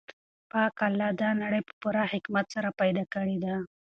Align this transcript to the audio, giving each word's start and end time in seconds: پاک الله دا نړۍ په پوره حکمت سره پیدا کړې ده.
پاک 0.51 0.75
الله 0.87 1.09
دا 1.21 1.29
نړۍ 1.41 1.61
په 1.67 1.73
پوره 1.81 2.03
حکمت 2.13 2.45
سره 2.55 2.69
پیدا 2.79 3.03
کړې 3.13 3.37
ده. 3.43 3.55